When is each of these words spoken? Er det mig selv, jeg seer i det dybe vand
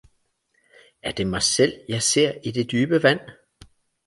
Er 1.03 1.11
det 1.11 1.27
mig 1.27 1.41
selv, 1.41 1.73
jeg 1.89 2.03
seer 2.03 2.37
i 2.43 2.51
det 2.51 2.71
dybe 2.71 3.03
vand 3.03 3.19